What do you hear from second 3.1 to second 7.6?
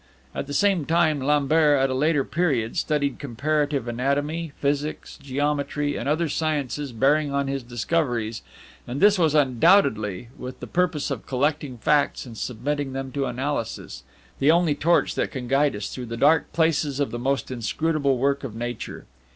comparative anatomy, physics, geometry, and other sciences bearing on